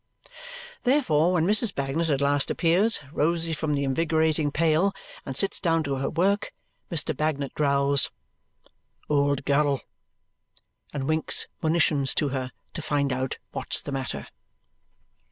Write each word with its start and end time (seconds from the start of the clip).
Therefore 0.81 1.31
when 1.33 1.45
Mrs. 1.45 1.75
Bagnet 1.75 2.09
at 2.09 2.21
last 2.21 2.49
appears, 2.49 2.99
rosy 3.11 3.53
from 3.53 3.75
the 3.75 3.83
invigorating 3.83 4.49
pail, 4.49 4.95
and 5.27 5.37
sits 5.37 5.59
down 5.59 5.83
to 5.83 5.97
her 5.97 6.09
work, 6.09 6.51
Mr. 6.91 7.15
Bagnet 7.15 7.53
growls, 7.53 8.09
"Old 9.09 9.45
girl!" 9.45 9.79
and 10.91 11.07
winks 11.07 11.45
monitions 11.61 12.15
to 12.15 12.29
her 12.29 12.51
to 12.73 12.81
find 12.81 13.13
out 13.13 13.37
what's 13.51 13.79
the 13.79 13.91
matter. 13.91 14.25